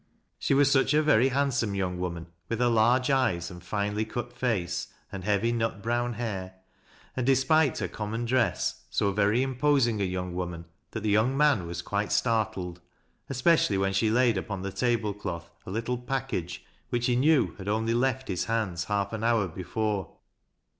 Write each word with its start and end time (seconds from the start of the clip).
She 0.39 0.55
was 0.55 0.71
such 0.71 0.95
a 0.95 1.03
very 1.03 1.27
handsome 1.27 1.75
young 1.75 1.99
woman, 1.99 2.25
with 2.49 2.57
ber 2.57 2.65
large 2.69 3.11
eyes 3.11 3.51
and 3.51 3.63
finely 3.63 4.03
cut 4.03 4.33
face, 4.33 4.87
and 5.11 5.23
heavy 5.23 5.51
nut 5.51 5.83
brown 5.83 6.13
hair, 6.13 6.55
and, 7.15 7.23
despite 7.23 7.77
her 7.77 7.87
common 7.87 8.25
dress, 8.25 8.81
so 8.89 9.11
very 9.11 9.43
imposing 9.43 9.99
& 9.99 9.99
young 9.99 10.33
woman, 10.33 10.65
that 10.89 11.01
the 11.01 11.11
young 11.11 11.37
man 11.37 11.67
was 11.67 11.83
quite 11.83 12.11
startled,— 12.11 12.81
especially 13.29 13.77
when 13.77 13.93
she 13.93 14.09
laid 14.09 14.39
upon 14.39 14.63
the 14.63 14.71
table 14.71 15.13
cloth 15.13 15.51
a 15.67 15.69
little 15.69 15.99
package, 15.99 16.65
which 16.89 17.05
he 17.05 17.15
knew 17.15 17.53
had 17.59 17.67
only 17.67 17.93
left 17.93 18.27
his 18.27 18.45
hands 18.45 18.85
b*lf 18.85 19.13
ai 19.13 19.23
hour 19.23 19.47
before. 19.47 20.15